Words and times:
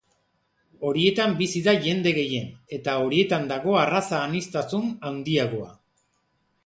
Horietan 0.87 1.35
bizi 1.41 1.61
da 1.67 1.75
jende 1.83 2.13
gehien, 2.17 2.49
eta 2.77 2.95
horietan 3.03 3.47
dago 3.55 3.77
arraza 3.83 4.23
aniztasun 4.31 4.93
handiagoa. 5.11 5.71